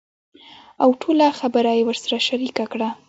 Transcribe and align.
اوټوله 0.83 1.27
خبره 1.39 1.71
يې 1.77 1.83
ورسره 1.87 2.17
شريکه 2.27 2.65
کړه. 2.71 2.89